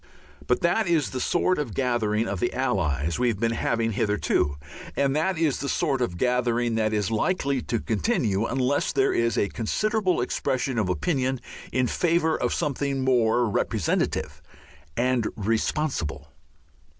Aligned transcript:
But 0.47 0.61
that 0.61 0.87
is 0.87 1.11
the 1.11 1.19
sort 1.21 1.59
of 1.59 1.75
gathering 1.75 2.27
of 2.27 2.39
the 2.39 2.51
Allies 2.55 3.19
we 3.19 3.27
have 3.27 3.39
been 3.39 3.51
having 3.51 3.91
hitherto, 3.91 4.57
and 4.95 5.15
that 5.15 5.37
is 5.37 5.59
the 5.59 5.69
sort 5.69 6.01
of 6.01 6.17
gathering 6.17 6.73
that 6.73 6.91
is 6.91 7.11
likely 7.11 7.61
to 7.61 7.79
continue 7.79 8.47
unless 8.47 8.91
there 8.91 9.13
is 9.13 9.37
a 9.37 9.47
considerable 9.49 10.19
expression 10.19 10.79
of 10.79 10.89
opinion 10.89 11.39
in 11.71 11.85
favour 11.85 12.35
of 12.35 12.51
something 12.51 13.01
more 13.03 13.45
representative 13.47 14.41
and 14.97 15.27
responsible. 15.35 16.29